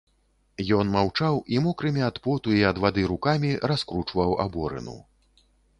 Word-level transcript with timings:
Ён 0.77 0.87
маўчаў 0.95 1.35
і 1.55 1.61
мокрымі 1.67 2.01
ад 2.09 2.17
поту 2.25 2.57
і 2.61 2.65
ад 2.73 2.77
вады 2.87 3.07
рукамі 3.15 3.51
раскручваў 3.75 4.37
аборыну. 4.47 4.97